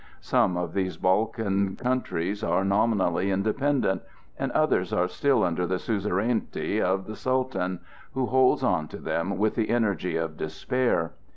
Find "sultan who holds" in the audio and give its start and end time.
7.15-8.63